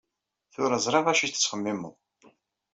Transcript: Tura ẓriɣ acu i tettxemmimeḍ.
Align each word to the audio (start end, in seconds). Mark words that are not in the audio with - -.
Tura 0.53 0.77
ẓriɣ 0.85 1.05
acu 1.07 1.23
i 1.25 1.29
tettxemmimeḍ. 1.29 1.93